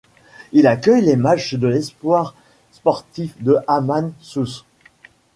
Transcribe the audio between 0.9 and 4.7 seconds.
les matchs de l'Espoir sportif de Hammam Sousse.